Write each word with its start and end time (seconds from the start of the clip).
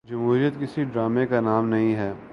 جمہوریت 0.09 0.53
کسی 0.59 0.83
ڈرامے 0.83 1.25
کا 1.25 1.39
نام 1.39 1.67
نہیں 1.69 1.95
ہے۔ 1.95 2.11